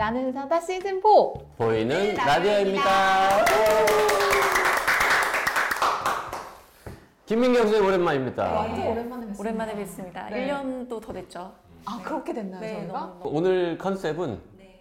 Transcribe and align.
나는 0.00 0.32
사다 0.32 0.58
시즌 0.62 0.98
4 1.02 1.08
보이는 1.58 2.14
라디오입니다. 2.14 3.44
김민경 7.26 7.64
선생님 7.64 7.86
오랜만입니다. 7.86 8.50
완전 8.50 8.86
오랜만에 8.86 9.26
뵙습니다. 9.26 9.40
오랜만에 9.42 9.76
뵙습니다. 9.76 10.30
네. 10.30 10.48
1년도 10.48 11.02
더 11.02 11.12
됐죠. 11.12 11.52
아 11.84 12.00
그렇게 12.02 12.32
됐나요 12.32 12.60
네, 12.62 12.76
저희가? 12.78 12.92
너무, 12.98 13.18
너무. 13.24 13.36
오늘 13.38 13.76
컨셉은 13.76 14.40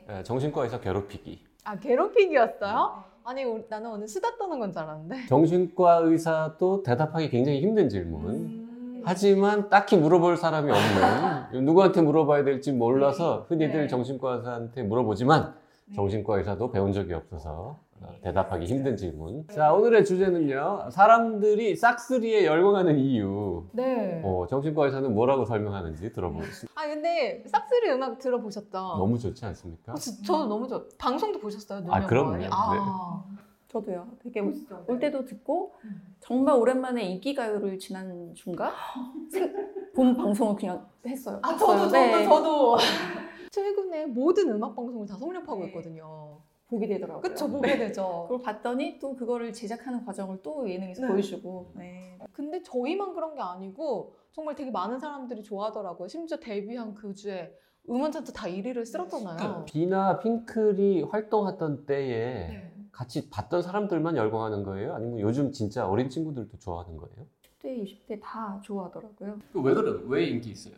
에, 0.09 0.23
정신과 0.23 0.63
의사 0.63 0.79
괴롭히기. 0.79 1.43
아 1.65 1.75
괴롭히기였어요? 1.77 3.03
아니 3.25 3.43
나는 3.69 3.91
오늘 3.91 4.07
수다 4.07 4.37
떠는 4.37 4.57
건 4.57 4.71
줄 4.71 4.81
알았는데 4.81 5.25
정신과 5.27 5.97
의사도 6.03 6.81
대답하기 6.83 7.29
굉장히 7.29 7.59
힘든 7.59 7.89
질문. 7.89 8.58
음. 8.99 9.03
하지만 9.05 9.69
딱히 9.69 9.97
물어볼 9.97 10.37
사람이 10.37 10.71
없는 10.71 11.63
누구한테 11.65 12.01
물어봐야 12.01 12.43
될지 12.43 12.71
몰라서 12.71 13.45
흔히들 13.47 13.81
네. 13.81 13.87
정신과 13.87 14.35
의사한테 14.35 14.83
물어보지만 14.83 15.53
정신과 15.95 16.37
의사도 16.37 16.71
배운 16.71 16.93
적이 16.93 17.13
없어서 17.13 17.77
어, 18.01 18.13
대답하기 18.23 18.65
힘든 18.65 18.95
질문. 18.95 19.45
자 19.51 19.73
오늘의 19.73 20.05
주제는요. 20.05 20.89
사람들이 20.89 21.75
싹쓸이에 21.75 22.45
열광하는 22.45 22.97
이유. 22.97 23.65
네. 23.73 24.21
어, 24.23 24.45
정신과 24.49 24.85
의사는 24.85 25.13
뭐라고 25.13 25.43
설명하는지 25.43 26.13
들어보겠습니다. 26.13 26.79
아 26.79 26.87
근데 26.87 27.43
싹쓸이 27.45 27.91
음악 27.91 28.19
들어보셨죠? 28.19 28.69
너무 28.71 29.19
좋지 29.19 29.45
않습니까? 29.47 29.91
어, 29.93 29.95
저, 30.25 30.45
너무 30.45 30.67
좋아. 30.67 30.81
방송도 30.97 31.39
보셨어요? 31.39 31.83
아, 31.89 32.05
그럼요. 32.05 32.45
아. 32.51 33.25
저도요. 33.69 34.07
되게 34.19 34.41
올 34.87 34.99
때도 34.99 35.25
듣고 35.25 35.73
정말 36.19 36.55
오랜만에 36.55 37.03
인기 37.03 37.33
가요를 37.35 37.77
지난 37.77 38.33
중가 38.33 38.73
생- 39.31 39.53
본 39.95 40.15
방송을 40.15 40.55
그냥 40.55 40.87
했어요. 41.05 41.39
아 41.43 41.55
저도 41.55 41.77
저도 41.87 41.91
네. 41.91 42.23
저도 42.25 42.77
최근에 43.51 44.07
모든 44.07 44.49
음악 44.51 44.75
방송을 44.75 45.07
다 45.07 45.15
섭렵하고 45.17 45.65
있거든요. 45.67 46.39
보게 46.67 46.87
되더라고요. 46.87 47.21
그쵸 47.21 47.47
보게 47.49 47.77
되죠. 47.77 48.25
그걸 48.27 48.43
봤더니 48.43 48.99
또 48.99 49.15
그거를 49.15 49.51
제작하는 49.53 50.05
과정을 50.05 50.39
또 50.43 50.69
예능에서 50.69 51.01
네. 51.01 51.07
보여주고 51.07 51.71
네. 51.75 52.17
근데 52.31 52.61
저희만 52.61 53.13
그런 53.13 53.33
게 53.35 53.41
아니고 53.41 54.13
정말 54.31 54.53
되게 54.55 54.69
많은 54.69 54.99
사람들이 54.99 55.41
좋아하더라고요. 55.43 56.07
심지어 56.07 56.37
데뷔한 56.39 56.93
그 56.93 57.13
주에 57.13 57.55
음원 57.89 58.11
차트 58.11 58.33
다 58.33 58.47
1위를 58.47 58.85
쓸었잖아요. 58.85 59.65
비나 59.65 60.19
핑클이 60.19 61.03
활동하던 61.03 61.85
때에 61.87 62.47
네. 62.49 62.73
같이 62.91 63.29
봤던 63.29 63.61
사람들만 63.61 64.15
열광하는 64.17 64.63
거예요? 64.63 64.93
아니면 64.93 65.19
요즘 65.19 65.51
진짜 65.51 65.87
어린 65.87 66.09
친구들도 66.09 66.57
좋아하는 66.59 66.97
거예요? 66.97 67.25
10대, 67.61 67.83
20대 67.83 68.19
다 68.21 68.59
좋아하더라고요. 68.63 69.39
왜 69.53 69.73
그래? 69.73 70.01
왜 70.05 70.25
인기 70.27 70.51
있어요? 70.51 70.75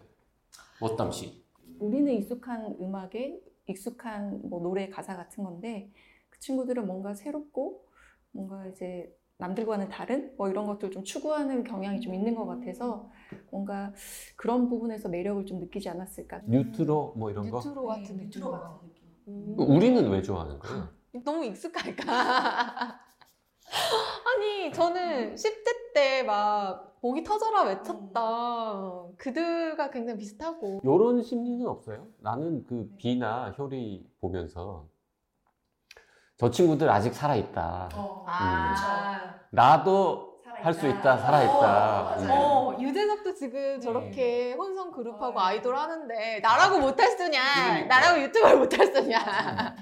어땀시? 0.79 1.43
우리는 1.79 2.11
익숙한 2.13 2.77
음악에 2.79 3.41
익숙한 3.67 4.41
뭐 4.49 4.61
노래 4.61 4.89
가사 4.89 5.15
같은 5.15 5.43
건데 5.43 5.91
그 6.29 6.39
친구들은 6.39 6.85
뭔가 6.85 7.13
새롭고 7.13 7.85
뭔가 8.31 8.67
이제 8.67 9.15
남들과는 9.37 9.89
다른 9.89 10.33
뭐 10.37 10.49
이런 10.49 10.67
것들 10.67 10.91
좀 10.91 11.03
추구하는 11.03 11.63
경향이 11.63 11.99
좀 12.01 12.13
있는 12.13 12.35
것 12.35 12.45
같아서 12.45 13.09
뭔가 13.49 13.91
그런 14.35 14.69
부분에서 14.69 15.09
매력을 15.09 15.45
좀 15.47 15.59
느끼지 15.59 15.89
않았을까. 15.89 16.41
뉴트로 16.45 17.13
뭐 17.17 17.31
이런 17.31 17.49
거? 17.49 17.57
뉴트로 17.57 17.85
같은 17.87 18.03
네, 18.03 18.09
느낌. 18.09 18.25
뉴트로 18.25 18.51
같은 18.51 18.87
느낌. 18.87 19.07
음. 19.27 19.55
우리는 19.57 20.09
왜 20.09 20.21
좋아하는 20.21 20.59
거예요? 20.59 20.89
너무 21.13 21.43
익숙할까? 21.45 22.03
아니 24.25 24.71
저는 24.71 25.35
10대 25.35 25.93
때 25.93 26.23
막 26.23 26.91
목이 27.01 27.23
터져라 27.23 27.63
외쳤다. 27.63 28.21
그들과 29.17 29.89
굉장히 29.89 30.19
비슷하고. 30.19 30.81
요런 30.85 31.23
심리는 31.23 31.65
없어요? 31.67 32.07
나는 32.19 32.63
그 32.67 32.87
비나 32.97 33.53
효리 33.57 34.05
보면서 34.21 34.85
저 36.37 36.49
친구들 36.51 36.89
아직 36.89 37.13
살아있다. 37.13 37.89
아, 38.27 39.33
나도 39.49 40.31
할 40.63 40.73
수 40.75 40.87
있다, 40.87 41.17
살아있다. 41.17 42.15
음. 42.19 42.27
어, 42.29 42.77
유재석도 42.79 43.33
지금 43.33 43.79
저렇게 43.81 44.53
혼성 44.53 44.91
그룹하고 44.91 45.39
아이돌 45.39 45.75
하는데 45.75 46.39
나라고 46.41 46.79
못할 46.79 47.09
수냐? 47.17 47.41
그러니까. 47.55 47.87
나라고 47.99 48.21
유튜브를 48.21 48.59
못할 48.59 48.85
수냐 48.93 49.75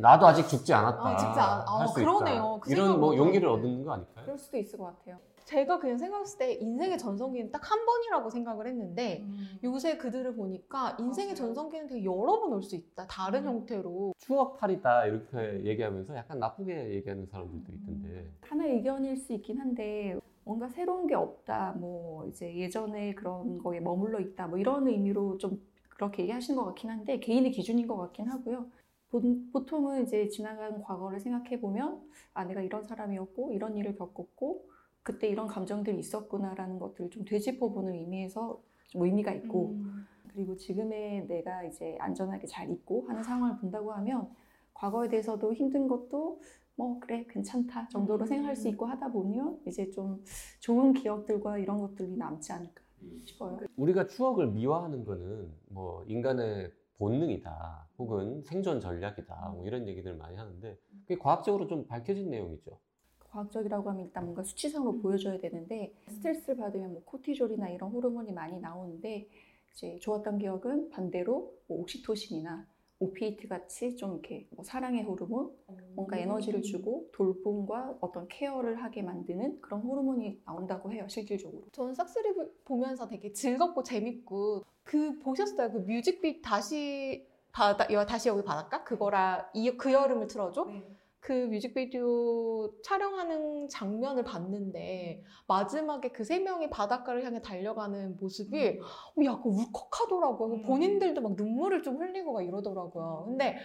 나도 0.00 0.26
아직 0.26 0.48
죽지 0.48 0.72
않았다. 0.72 1.02
아, 1.06 1.16
죽지 1.16 1.40
않- 1.40 1.60
아, 1.66 1.78
할수 1.80 1.94
그러네요. 1.94 2.54
있다. 2.58 2.60
그 2.60 2.72
이런 2.72 3.00
뭐못 3.00 3.16
용기를. 3.16 3.48
얻는 3.48 3.84
거 3.84 3.92
아닐까요? 3.92 4.24
그럴 4.24 4.38
수도 4.38 4.56
있을 4.56 4.78
것 4.78 4.84
같아요. 4.86 5.18
제가 5.44 5.78
그냥 5.78 5.98
생각했을 5.98 6.38
때 6.38 6.52
인생의 6.54 6.96
전성기는 6.96 7.50
딱 7.52 7.70
한 7.70 7.84
번이라고 7.84 8.30
생각을 8.30 8.66
했는데 8.66 9.22
요새 9.62 9.98
그들을 9.98 10.34
보니까 10.36 10.96
인생의 10.98 11.34
전성기는 11.34 11.86
되게 11.86 12.02
여러 12.04 12.40
번 12.40 12.52
올 12.54 12.62
수 12.62 12.74
있다 12.76 13.06
다른 13.06 13.44
형태로 13.44 14.14
추억팔이다 14.18 15.04
이렇게 15.06 15.62
얘기하면서 15.64 16.16
약간 16.16 16.38
나쁘게 16.38 16.94
얘기하는 16.94 17.26
사람들도 17.26 17.72
있던데 17.72 18.30
하나의 18.40 18.76
의견일 18.76 19.16
수 19.18 19.34
있긴 19.34 19.58
한데 19.60 20.18
뭔가 20.44 20.66
새로운 20.68 21.06
게 21.06 21.14
없다. 21.14 21.74
뭐 21.76 22.24
이제 22.26 22.54
예전에 22.56 23.14
그런 23.14 23.58
거에 23.58 23.80
머물러 23.80 24.20
있다. 24.20 24.46
뭐 24.46 24.58
이런 24.58 24.86
의미로 24.88 25.36
좀 25.36 25.60
그렇게 25.90 26.22
얘기하시는 26.22 26.58
것 26.58 26.64
같긴 26.66 26.88
한데 26.90 27.18
개인의 27.20 27.50
기준인 27.50 27.86
것 27.86 27.96
같긴 27.98 28.28
하고요. 28.28 28.66
보- 29.14 29.50
보통은 29.52 30.02
이제 30.02 30.28
지나간 30.28 30.82
과거를 30.82 31.20
생각해 31.20 31.60
보면 31.60 32.02
아 32.32 32.44
내가 32.44 32.60
이런 32.62 32.82
사람이었고 32.82 33.52
이런 33.52 33.76
일을 33.76 33.94
겪었고 33.94 34.64
그때 35.04 35.28
이런 35.28 35.46
감정들이 35.46 35.98
있었구나라는 35.98 36.80
것들을 36.80 37.10
좀 37.10 37.24
되짚어보는 37.24 37.92
의미에서 37.94 38.60
좀 38.88 39.02
의미가 39.04 39.32
있고 39.34 39.76
그리고 40.32 40.56
지금의 40.56 41.28
내가 41.28 41.62
이제 41.62 41.96
안전하게 42.00 42.48
잘 42.48 42.68
있고 42.70 43.06
하는 43.06 43.22
상황을 43.22 43.58
본다고 43.58 43.92
하면 43.92 44.28
과거에 44.72 45.08
대해서도 45.08 45.52
힘든 45.54 45.86
것도 45.86 46.40
뭐 46.74 46.98
그래 46.98 47.24
괜찮다 47.28 47.86
정도로 47.88 48.26
생각할 48.26 48.56
수 48.56 48.66
있고 48.66 48.86
하다 48.86 49.12
보면 49.12 49.60
이제 49.64 49.88
좀 49.92 50.24
좋은 50.58 50.92
기억들과 50.92 51.58
이런 51.58 51.80
것들이 51.80 52.16
남지 52.16 52.52
않을까 52.52 52.82
싶어요. 53.24 53.60
우리가 53.76 54.08
추억을 54.08 54.48
미화하는 54.48 55.04
거는 55.04 55.52
뭐 55.68 56.02
인간의 56.08 56.72
본능이다. 56.98 57.88
혹은 57.98 58.42
생존 58.42 58.80
전략이다. 58.80 59.50
뭐 59.54 59.66
이런 59.66 59.88
얘기들 59.88 60.14
많이 60.16 60.36
하는데 60.36 60.78
그게 61.02 61.18
과학적으로 61.18 61.66
좀 61.66 61.86
밝혀진 61.86 62.30
내용이죠. 62.30 62.78
과학적이라고 63.30 63.90
하면 63.90 64.06
일단 64.06 64.24
뭔가 64.24 64.44
수치상으로 64.44 65.00
보여줘야 65.00 65.38
되는데 65.38 65.92
스트레스를 66.06 66.56
받으면 66.56 66.92
뭐 66.92 67.02
코티졸이나 67.04 67.68
이런 67.70 67.90
호르몬이 67.90 68.32
많이 68.32 68.60
나오는데 68.60 69.28
이제 69.72 69.98
좋았던 70.00 70.38
기억은 70.38 70.90
반대로 70.90 71.52
뭐 71.66 71.80
옥시토신이나 71.80 72.64
오피이트 73.04 73.48
같이 73.48 73.96
좀 73.96 74.12
이렇게 74.12 74.46
뭐 74.50 74.64
사랑의 74.64 75.02
호르몬? 75.04 75.52
뭔가 75.94 76.16
에너지를 76.18 76.62
주고 76.62 77.08
돌봄과 77.12 77.98
어떤 78.00 78.26
케어를 78.28 78.82
하게 78.82 79.02
만드는 79.02 79.60
그런 79.60 79.80
호르몬이 79.82 80.40
나온다고 80.44 80.92
해요 80.92 81.06
실질적으로. 81.08 81.62
저는 81.72 81.94
싹쓸이 81.94 82.34
보- 82.34 82.50
보면서 82.64 83.06
되게 83.06 83.32
즐겁고 83.32 83.82
재밌고 83.82 84.64
그 84.82 85.18
보셨어요? 85.20 85.70
그 85.70 85.78
뮤직비디오 85.78 86.42
다시 86.42 87.26
바다 87.52 87.86
여 87.92 88.04
다시 88.04 88.28
여기 88.28 88.42
바닷가 88.42 88.82
그거랑 88.82 89.46
이, 89.54 89.70
그 89.76 89.92
여름을 89.92 90.26
틀어줘 90.26 90.64
그 91.24 91.32
뮤직비디오 91.32 92.70
촬영하는 92.82 93.66
장면을 93.70 94.24
봤는데 94.24 95.22
마지막에 95.48 96.10
그 96.10 96.22
세 96.22 96.38
명이 96.38 96.68
바닷가를 96.68 97.24
향해 97.24 97.40
달려가는 97.40 98.18
모습이 98.20 98.80
어, 98.82 99.24
약간 99.24 99.42
울컥하더라고요. 99.46 100.60
본인들도 100.62 101.22
막 101.22 101.32
눈물을 101.34 101.82
좀 101.82 101.96
흘리고 101.98 102.34
막 102.34 102.42
이러더라고요. 102.42 103.24
근데 103.26 103.56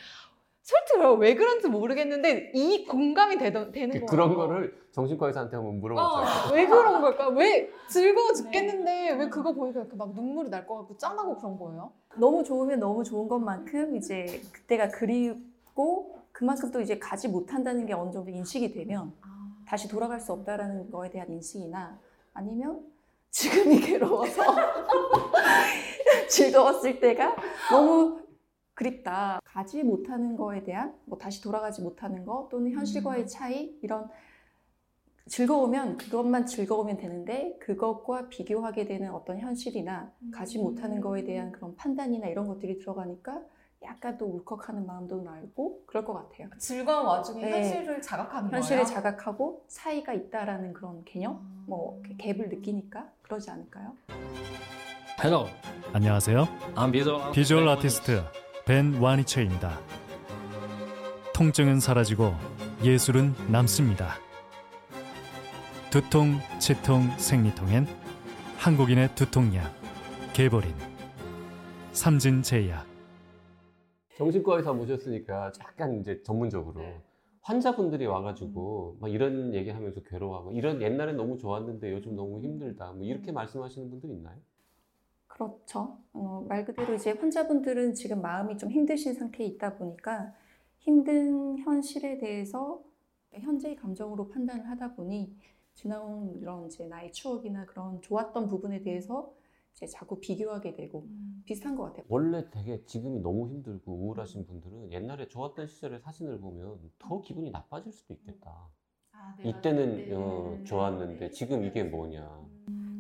솔직히 0.62 1.00
왜 1.20 1.36
그런지 1.36 1.68
모르겠는데 1.68 2.52
이 2.54 2.86
공감이 2.86 3.38
되던, 3.38 3.74
되는 3.74 3.90
거예요. 3.92 4.06
그런 4.06 4.36
거를 4.36 4.78
정신과 4.94 5.28
의사한테 5.28 5.58
한번 5.58 5.82
물어보자. 5.82 6.50
어, 6.50 6.54
왜 6.54 6.66
그런 6.66 7.02
걸까? 7.02 7.28
왜 7.30 7.70
즐거워 7.90 8.32
죽겠는데 8.34 9.12
왜 9.18 9.28
그거 9.30 9.52
보니까 9.54 9.82
이렇게 9.82 9.98
막 9.98 10.14
눈물이 10.14 10.50
날 10.50 10.66
것 10.66 10.78
같고 10.78 10.96
짠하고 10.96 11.36
그런 11.36 11.58
거예요? 11.60 11.92
너무 12.16 12.42
좋으면 12.42 12.80
너무 12.80 13.04
좋은 13.04 13.28
것만큼 13.28 13.98
이제 13.98 14.42
그때가 14.54 14.90
그리고 14.90 16.19
그만큼 16.40 16.72
또 16.72 16.80
이제 16.80 16.98
가지 16.98 17.28
못한다는 17.28 17.86
게 17.86 17.92
어느 17.92 18.14
정도 18.14 18.32
인식이 18.32 18.72
되면 18.72 19.12
다시 19.66 19.90
돌아갈 19.90 20.22
수 20.22 20.32
없다라는 20.32 20.90
거에 20.90 21.10
대한 21.10 21.30
인식이나 21.30 22.00
아니면 22.34 22.82
지금이 23.30 23.82
괴로워서 23.82 24.42
즐거웠을 26.32 27.02
때가 27.02 27.36
너무 27.70 28.22
그립다. 28.74 29.42
가지 29.44 29.84
못하는 29.84 30.38
거에 30.38 30.64
대한 30.64 30.96
뭐 31.04 31.18
다시 31.18 31.42
돌아가지 31.42 31.82
못하는 31.82 32.24
거 32.24 32.48
또는 32.50 32.72
현실과의 32.72 33.24
음. 33.24 33.28
차이 33.28 33.78
이런 33.82 34.08
즐거우면 35.28 35.98
그것만 35.98 36.46
즐거우면 36.46 36.96
되는데 36.96 37.58
그것과 37.60 38.30
비교하게 38.30 38.86
되는 38.86 39.12
어떤 39.12 39.40
현실이나 39.40 40.14
가지 40.32 40.58
못하는 40.58 41.02
거에 41.02 41.26
대한 41.26 41.52
그런 41.52 41.76
판단이나 41.76 42.28
이런 42.28 42.48
것들이 42.48 42.78
들어가니까 42.78 43.42
약간 43.84 44.18
또 44.18 44.26
울컥하는 44.26 44.86
마음도 44.86 45.22
날고 45.22 45.84
그럴 45.86 46.04
것 46.04 46.14
같아요. 46.14 46.50
즐거운 46.58 47.06
와중에 47.06 47.42
네. 47.46 47.52
현실을 47.52 48.02
자각하는 48.02 48.52
현실을 48.52 48.84
거예요. 48.84 48.96
자각하고 48.96 49.66
차이가 49.68 50.14
있다라는 50.14 50.74
그런 50.74 51.04
개념, 51.06 51.38
음. 51.38 51.64
뭐 51.68 52.02
갭을 52.20 52.50
느끼니까 52.50 53.10
그러지 53.22 53.50
않을까요? 53.50 53.94
Hello, 55.22 55.48
안녕하세요. 55.94 56.46
I'm 56.76 56.92
visual, 56.92 57.32
비주얼 57.32 57.68
아티스트 57.68 58.24
벤 58.66 58.96
와니체입니다. 58.96 59.80
통증은 61.34 61.80
사라지고 61.80 62.34
예술은 62.84 63.34
남습니다. 63.50 64.16
두통, 65.90 66.40
치통, 66.60 67.18
생리통엔 67.18 67.88
한국인의 68.58 69.16
두통약 69.16 69.74
개보린 70.34 70.76
삼진제약 71.94 72.89
정신과 74.20 74.58
의사 74.58 74.74
모셨으니까 74.74 75.54
약간 75.62 75.98
이제 76.02 76.22
전문적으로 76.24 76.82
네. 76.82 77.02
환자분들이 77.40 78.06
와가지고 78.06 78.98
막 79.00 79.10
이런 79.10 79.54
얘기하면서 79.54 80.02
괴로워하고 80.04 80.52
이런 80.52 80.82
옛날엔 80.82 81.16
너무 81.16 81.38
좋았는데 81.38 81.94
요즘 81.94 82.18
너무 82.18 82.42
힘들다 82.42 82.92
뭐 82.92 83.06
이렇게 83.06 83.32
말씀하시는 83.32 83.90
분들 83.90 84.10
있나요? 84.10 84.38
그렇죠. 85.26 86.00
어, 86.12 86.46
말 86.50 86.66
그대로 86.66 86.94
이제 86.94 87.12
환자분들은 87.12 87.94
지금 87.94 88.22
마음이 88.22 88.58
좀 88.58 88.70
힘드신 88.70 89.14
상태에 89.14 89.48
있다 89.48 89.78
보니까 89.78 90.34
힘든 90.80 91.58
현실에 91.60 92.18
대해서 92.18 92.84
현재의 93.32 93.78
감정으로 93.78 94.28
판단을 94.28 94.68
하다 94.70 94.96
보니 94.96 95.34
지나온 95.76 96.36
이런 96.36 96.66
이제 96.66 96.86
나의 96.88 97.14
추억이나 97.14 97.66
그런 97.66 98.02
좋았던 98.02 98.48
부분에 98.48 98.82
대해서 98.82 99.34
이제 99.80 99.88
자꾸 99.88 100.20
비교하게 100.20 100.74
되고 100.74 101.04
음. 101.04 101.42
비슷한 101.46 101.76
것 101.76 101.86
같아요. 101.86 102.06
원래 102.10 102.50
되게 102.52 102.84
지금이 102.84 103.22
너무 103.22 103.48
힘들고 103.48 103.94
우울하신 103.94 104.46
분들은 104.46 104.92
옛날에 104.92 105.28
좋았던 105.30 105.68
시절의 105.68 106.02
사진을 106.02 106.40
보면 106.42 106.92
더 107.00 107.22
기분이 107.22 107.50
나빠질 107.50 107.94
수도 107.94 108.14
있겠다. 108.14 108.68
아, 109.14 109.36
네, 109.38 109.50
이때는 109.50 110.18
어, 110.18 110.64
좋았는데 110.66 111.32
지금 111.32 111.64
이게 111.64 111.84
뭐냐. 111.84 112.46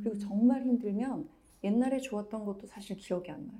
그리고 0.01 0.17
정말 0.17 0.61
힘들면 0.61 1.29
옛날에 1.65 1.99
좋았던 1.99 2.45
것도 2.45 2.65
사실 2.65 2.95
기억이 2.95 3.29
안 3.29 3.45
나요. 3.45 3.59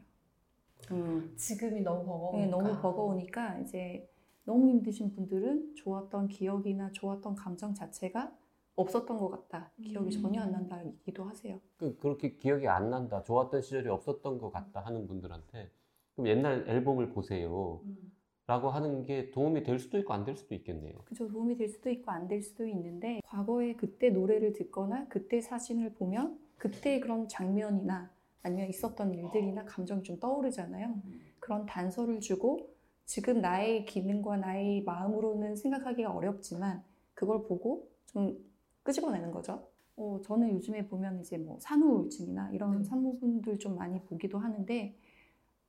음. 0.91 1.33
지금이 1.35 1.81
너무 1.81 2.05
버거우니까. 2.05 2.37
네, 2.37 2.47
너무 2.49 2.81
버거우니까 2.81 3.59
이제 3.59 4.09
너무 4.45 4.69
힘드신 4.69 5.11
분들은 5.11 5.75
좋았던 5.75 6.29
기억이나 6.29 6.91
좋았던 6.93 7.35
감정 7.35 7.75
자체가 7.75 8.33
없었던 8.79 9.17
것 9.19 9.29
같다. 9.29 9.71
기억이 9.81 10.15
음. 10.15 10.21
전혀 10.21 10.41
안 10.41 10.51
난다기도 10.51 11.23
하세요. 11.25 11.59
그, 11.77 11.97
그렇게 11.97 12.35
기억이 12.35 12.67
안 12.67 12.89
난다. 12.89 13.23
좋았던 13.23 13.61
시절이 13.61 13.89
없었던 13.89 14.37
것 14.39 14.51
같다 14.51 14.81
하는 14.81 15.07
분들한테 15.07 15.69
그럼 16.15 16.27
옛날 16.27 16.65
앨범을 16.67 17.09
보세요. 17.09 17.81
라고 18.47 18.69
하는 18.71 19.03
게 19.05 19.29
도움이 19.31 19.61
될 19.63 19.77
수도 19.77 19.99
있고 19.99 20.11
안 20.13 20.25
될 20.25 20.35
수도 20.35 20.55
있겠네요. 20.55 20.93
그죠 21.05 21.27
도움이 21.27 21.55
될 21.57 21.67
수도 21.69 21.89
있고 21.91 22.09
안 22.11 22.27
될 22.27 22.41
수도 22.41 22.65
있는데 22.65 23.21
과거에 23.25 23.73
그때 23.75 24.09
노래를 24.09 24.53
듣거나 24.53 25.07
그때 25.07 25.39
사진을 25.39 25.93
보면 25.93 26.39
그때 26.57 26.99
그런 26.99 27.27
장면이나 27.27 28.09
아니면 28.41 28.69
있었던 28.69 29.13
일들이나 29.13 29.65
감정이 29.65 30.01
좀 30.03 30.19
떠오르잖아요. 30.19 30.95
그런 31.39 31.65
단서를 31.67 32.21
주고 32.21 32.69
지금 33.05 33.39
나의 33.41 33.85
기능과 33.85 34.37
나의 34.37 34.83
마음으로는 34.83 35.55
생각하기가 35.55 36.11
어렵지만 36.11 36.83
그걸 37.13 37.43
보고 37.43 37.87
좀 38.07 38.37
끄집어내는 38.89 39.31
거죠. 39.31 39.67
어, 39.95 40.19
저는 40.23 40.51
요즘에 40.53 40.87
보면 40.87 41.19
이제 41.21 41.37
뭐 41.37 41.57
산후 41.59 41.85
우울증이나 41.87 42.51
이런 42.53 42.79
네. 42.79 42.83
산모분들 42.83 43.59
좀 43.59 43.75
많이 43.75 44.01
보기도 44.05 44.39
하는데 44.39 44.97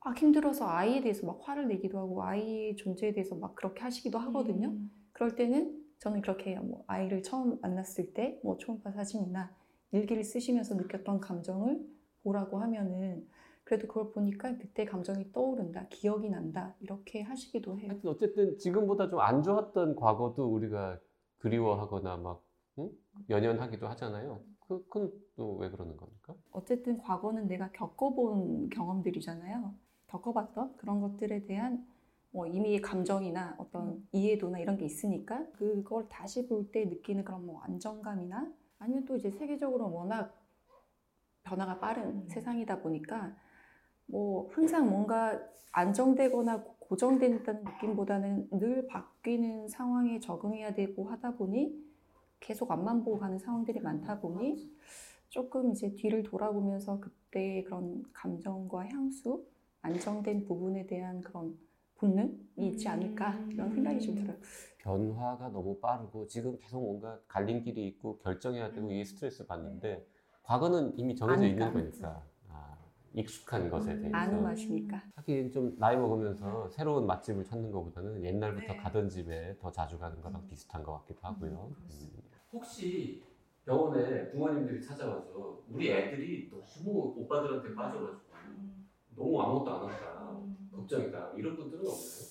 막 0.05 0.17
힘들어서 0.17 0.67
아이에 0.69 1.01
대해서 1.03 1.27
막 1.27 1.41
화를 1.43 1.69
내기도 1.69 1.99
하고 1.99 2.23
아이의 2.23 2.77
존재에 2.77 3.13
대해서 3.13 3.35
막 3.37 3.55
그렇게 3.55 3.83
하시기도 3.83 4.19
하거든요. 4.19 4.69
음. 4.69 4.91
그럴 5.13 5.35
때는 5.37 5.79
저는 5.99 6.23
그렇게 6.23 6.53
해요. 6.53 6.63
뭐 6.63 6.85
아이를 6.87 7.23
처음 7.23 7.59
만났을 7.61 8.15
때 8.15 8.41
뭐 8.43 8.57
초음파 8.57 8.93
사진이나 8.93 9.55
일기를 9.93 10.25
쓰시면서 10.25 10.77
느꼈던 10.77 11.21
감정을 11.21 11.85
보라고 12.23 12.59
하면은 12.61 13.29
그래도 13.65 13.87
그걸 13.89 14.13
보니까 14.13 14.57
그때 14.57 14.85
감정이 14.87 15.33
떠오른다, 15.33 15.87
기억이 15.91 16.31
난다 16.31 16.75
이렇게 16.81 17.21
하시기도 17.23 17.79
해요. 17.79 17.91
하여튼 17.91 18.11
어쨌든 18.11 18.57
지금보다 18.59 19.09
좀 19.11 19.21
안 19.21 19.43
좋았던 19.43 19.97
과거도 19.97 20.47
우리가 20.55 20.99
그리워하거나 21.39 22.17
막 22.19 22.39
응? 22.39 22.50
연연하기도 23.29 23.87
하잖아요. 23.89 24.43
그, 24.61 24.85
그건 24.89 25.13
또 25.37 25.57
왜 25.57 25.71
그러는 25.71 25.97
겁니까? 25.97 26.35
어쨌든 26.53 26.99
과거는 26.99 27.47
내가 27.49 27.71
겪어본 27.73 28.71
경험들이잖아요. 28.71 29.75
겪어봤던 30.09 30.77
그런 30.77 31.01
것들에 31.01 31.47
대한 31.47 31.87
뭐 32.33 32.47
이미 32.47 32.81
감정이나 32.81 33.57
어떤 33.59 34.07
이해도나 34.13 34.59
이런 34.61 34.77
게 34.77 34.85
있으니까 34.85 35.47
그걸 35.53 36.09
다시 36.09 36.47
볼 36.47 36.71
때 36.71 36.85
느끼는 36.85 37.25
그런 37.25 37.45
뭐 37.47 37.61
안정감이나 37.63 38.53
아니면 38.79 39.05
또 39.05 39.17
이제 39.17 39.31
세계적으로 39.31 39.93
워낙 39.93 40.37
변화가 41.43 41.81
빠른 41.81 42.29
세상이다 42.29 42.81
보니까 42.83 43.35
뭐 44.07 44.49
항상 44.53 44.89
뭔가 44.89 45.41
안정되거나 45.73 46.65
고정된다는 46.81 47.65
느낌보다는 47.65 48.49
늘 48.53 48.87
바뀌는 48.89 49.69
상황에 49.69 50.21
적응해야 50.21 50.75
되고 50.75 51.09
하다 51.11 51.37
보니 51.37 51.90
계속 52.41 52.71
앞만 52.71 53.05
보고 53.05 53.19
가는 53.19 53.39
상황들이 53.39 53.81
많다 53.81 54.21
보니 54.21 54.71
조금 55.29 55.71
이제 55.71 55.95
뒤를 55.95 56.23
돌아보면서 56.23 56.99
그때의 57.01 57.65
그런 57.65 58.03
감정과 58.13 58.89
향수, 58.89 59.47
안정된 59.83 60.45
부분에 60.47 60.87
대한 60.87 61.21
그런 61.21 61.57
본능이 61.97 62.41
있지 62.69 62.89
않을까 62.89 63.35
이런 63.51 63.71
생각이 63.71 64.01
좀 64.01 64.15
들어요. 64.17 64.37
변화가 64.79 65.51
너무 65.51 65.79
빠르고 65.79 66.27
지금 66.27 66.57
계속 66.59 66.81
뭔가 66.83 67.21
갈림길이 67.29 67.87
있고 67.89 68.19
결정해야 68.19 68.73
되고 68.73 68.91
이게 68.91 69.05
스트레스 69.05 69.47
받는데 69.47 70.05
과거는 70.43 70.99
이미 70.99 71.15
정해져 71.15 71.47
있는 71.47 71.63
아니까. 71.63 71.79
거니까 71.81 72.27
아, 72.49 72.77
익숙한 73.13 73.71
것에 73.71 74.01
대해서 74.01 74.17
아는 74.17 74.43
맛이니까. 74.43 75.03
하긴 75.17 75.53
좀 75.53 75.77
나이 75.79 75.97
먹으면서 75.97 76.69
새로운 76.71 77.07
맛집을 77.07 77.45
찾는 77.45 77.71
것보다는 77.71 78.25
옛날부터 78.25 78.77
가던 78.79 79.11
집에 79.11 79.57
더 79.61 79.71
자주 79.71 79.99
가는 79.99 80.21
거랑 80.23 80.49
비슷한 80.49 80.83
것 80.83 80.93
같기도 81.01 81.21
하고요. 81.23 81.71
음. 81.79 82.30
혹시 82.53 83.23
병원에 83.65 84.31
부모님들이 84.31 84.83
찾아와서 84.83 85.63
우리 85.69 85.91
애들이 85.91 86.51
너무 86.51 87.15
오빠들한테 87.17 87.75
빠져가지고 87.75 88.21
너무 89.15 89.41
아무것도 89.41 89.71
안 89.71 89.89
한다, 89.89 90.41
걱정이다 90.73 91.33
이런 91.37 91.57
분들은 91.57 91.81
없나요? 91.87 92.31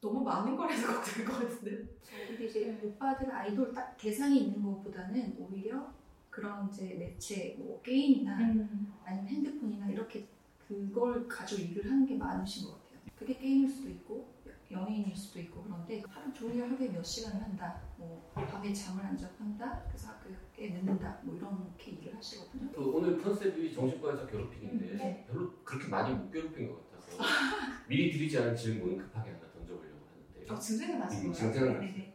너무 0.00 0.22
많은 0.22 0.54
거라서 0.56 0.86
걱정일 0.94 1.28
것 1.28 1.38
같은데. 1.40 1.88
근데 2.28 2.44
이제 2.44 2.78
오빠들 2.84 3.30
아이돌 3.32 3.72
딱 3.72 3.96
대상이 3.96 4.44
있는 4.44 4.62
것보다는 4.62 5.36
오히려 5.40 5.92
그런 6.30 6.68
이제 6.68 6.94
매체, 6.94 7.56
뭐 7.58 7.80
게임이나 7.82 8.36
아니면 8.36 9.26
핸드폰이나 9.26 9.88
이렇게 9.90 10.28
그걸 10.68 11.26
가지고 11.26 11.62
일을 11.62 11.90
하는 11.90 12.06
게 12.06 12.14
많으신 12.16 12.68
것 12.68 12.74
같아요. 12.74 13.00
그게 13.18 13.36
게임일 13.36 13.68
수도 13.68 13.88
있고 13.88 14.28
연예인일 14.70 15.16
수도 15.16 15.40
있고 15.40 15.62
그런데 15.62 16.02
하루 16.08 16.32
종일 16.32 16.62
하루에 16.62 16.88
몇 16.88 17.02
시간을 17.02 17.42
한다. 17.42 17.80
뭐 17.96 18.30
밤에 18.34 18.72
잠을 18.72 19.04
안 19.04 19.16
자고 19.16 19.34
한다. 19.38 19.82
그래서 19.88 20.08
학교에 20.08 20.70
늦는다. 20.70 21.20
뭐 21.22 21.36
이렇게 21.36 21.92
일을 21.92 22.16
하시거든요. 22.16 22.70
그 22.72 22.84
오늘 22.90 23.18
컨셉이 23.18 23.72
정신과에서 23.72 24.26
괴롭히기인데 24.26 24.96
네. 24.96 25.26
별로 25.28 25.52
그렇게 25.64 25.88
많이 25.88 26.14
못 26.14 26.30
괴롭힌 26.30 26.68
것 26.68 26.90
같아서 26.90 27.16
미리 27.88 28.12
드리지 28.12 28.38
않은 28.38 28.54
질문 28.54 28.98
급하게 28.98 29.30
하나 29.30 29.50
던져보려고 29.52 29.98
하는데 30.10 30.52
어, 30.52 30.58
증세가 30.58 30.98
나신 30.98 31.18
음, 31.26 31.32
거예요? 31.32 31.34
증세가. 31.34 31.80
네네. 31.80 32.14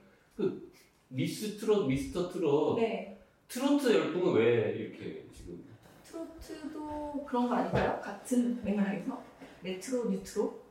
미스 1.07 1.57
트롯, 1.57 1.87
미스터 1.87 2.29
트롯 2.29 2.79
네. 2.79 3.19
트로트 3.47 3.93
열풍은 3.93 4.33
왜 4.33 4.71
이렇게 4.71 5.27
지금 5.31 5.63
트로트도 6.03 7.25
그런 7.25 7.47
거 7.47 7.55
아닌가요? 7.55 7.99
같은 8.01 8.63
맥락에서 8.63 9.23
레트로, 9.63 10.09
뉴트로? 10.09 10.62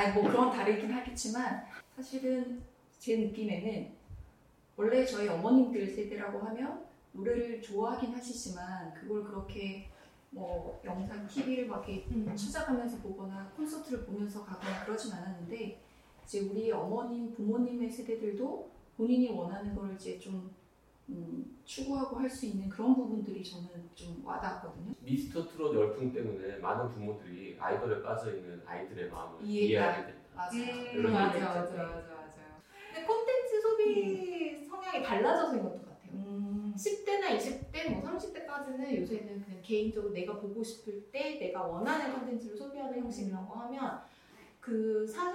아니 0.00 0.14
뭐 0.14 0.30
그런 0.30 0.50
다르긴 0.50 0.90
하겠지만 0.90 1.66
사실은 1.94 2.62
제 2.98 3.18
느낌에는 3.18 3.92
원래 4.74 5.04
저희 5.04 5.28
어머님들 5.28 5.86
세대라고 5.88 6.38
하면 6.38 6.86
노래를 7.12 7.60
좋아하긴 7.60 8.14
하시지만 8.14 8.94
그걸 8.94 9.22
그렇게 9.24 9.90
뭐 10.30 10.80
영상 10.86 11.28
TV를 11.28 11.66
막 11.66 11.86
이렇게 11.86 12.06
음. 12.14 12.34
찾아가면서 12.34 12.96
보거나 13.02 13.52
콘서트를 13.54 14.06
보면서 14.06 14.42
가거나 14.42 14.86
그러진 14.86 15.12
않았는데 15.12 15.82
이제 16.24 16.40
우리 16.48 16.72
어머님 16.72 17.34
부모님의 17.34 17.90
세대들도 17.90 18.70
본인이 18.96 19.28
원하는 19.28 19.74
걸 19.74 19.94
이제 19.96 20.18
좀 20.18 20.50
음, 21.10 21.58
추구하고 21.64 22.16
할 22.16 22.30
수 22.30 22.46
있는 22.46 22.68
그런 22.68 22.94
부분들이 22.94 23.42
저는 23.44 23.68
좀 23.94 24.22
와닿았거든요. 24.24 24.94
미스터 25.00 25.46
트롯 25.46 25.74
열풍 25.74 26.12
때문에 26.12 26.58
많은 26.58 26.88
부모들이 26.92 27.56
아이돌에 27.58 28.02
빠져 28.02 28.34
있는 28.36 28.62
아이들의 28.64 29.10
마음을 29.10 29.40
이해가- 29.40 29.46
이해하게. 29.46 30.14
맞아. 30.34 30.56
이런 30.56 31.06
음, 31.06 31.12
맞아, 31.12 31.34
얘기 31.36 31.44
맞아, 31.44 31.60
있잖아요. 31.64 31.86
맞아, 31.88 32.14
맞아요. 32.14 32.30
근데 32.94 33.06
콘텐츠 33.06 33.60
소비 33.60 34.64
성향이 34.64 35.02
달라져서인 35.04 35.62
것도 35.62 35.78
같아요. 35.82 36.12
음, 36.12 36.74
10대나 36.76 37.36
20대, 37.36 37.90
뭐 37.90 38.02
30대까지는 38.02 39.00
요새는 39.00 39.42
그냥 39.42 39.60
개인적으로 39.62 40.12
내가 40.12 40.38
보고 40.38 40.62
싶을 40.62 41.10
때 41.10 41.38
내가 41.38 41.66
원하는 41.66 42.12
콘텐츠를 42.18 42.56
소비하는 42.56 43.00
형식이라고 43.00 43.52
하면 43.54 44.00
그 44.60 45.06
40, 45.06 45.34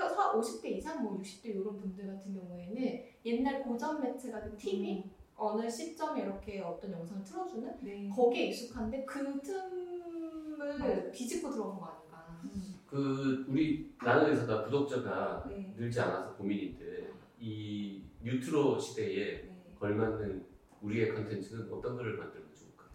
50대 0.62 0.66
이상, 0.78 1.04
뭐 1.04 1.20
60대 1.20 1.48
이런 1.48 1.78
분들 1.80 2.08
같은 2.08 2.34
경우에는 2.34 3.04
옛날 3.26 3.62
고전 3.64 4.00
매체 4.02 4.32
같은 4.32 4.56
TV 4.56 5.04
어느 5.38 5.70
시점에 5.70 6.22
이렇게 6.24 6.62
어떤 6.62 6.92
영상을 6.94 7.24
틀어주는 7.24 7.78
네. 7.82 8.10
거기에 8.10 8.48
익숙한데 8.48 9.04
그 9.06 9.42
틈을 9.42 11.12
비집고 11.12 11.52
들어간 11.52 11.78
거 11.78 11.86
아닌가. 11.86 12.40
음, 12.44 12.80
그 12.88 13.46
우리 13.50 13.94
나는 14.02 14.32
의사다 14.32 14.64
구독자가 14.64 15.46
네. 15.50 15.74
늘지 15.78 16.00
않아서 16.00 16.36
고민인데 16.36 17.12
이 17.40 18.04
뉴트로 18.22 18.80
시대에 18.80 19.42
네. 19.44 19.76
걸맞는 19.78 20.46
우리의 20.82 21.14
컨텐츠는 21.14 21.72
어떤 21.72 21.98
거를 21.98 22.18
만들면 22.18 22.50
좋을까요? 22.54 22.90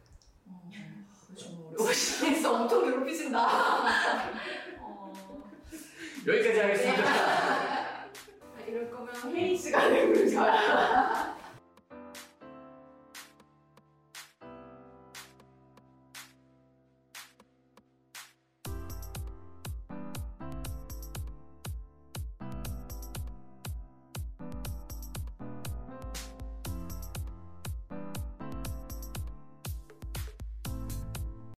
어, 0.46 0.70
좀 1.36 1.66
어려우시겠어. 1.74 2.62
엄청 2.62 2.84
괴롭히신다. 2.84 3.38
어, 4.80 5.12
여기까지 6.26 6.58
하겠습니다. 6.58 7.02
아, 8.56 8.60
이럴 8.66 8.90
거면 8.90 9.14
회의 9.34 9.56
시간에 9.56 10.04
우리가 10.08 11.29